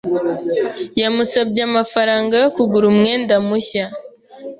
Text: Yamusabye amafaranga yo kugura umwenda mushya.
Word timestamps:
Yamusabye 1.01 1.61
amafaranga 1.69 2.33
yo 2.43 2.49
kugura 2.55 2.85
umwenda 2.93 3.35
mushya. 3.47 3.85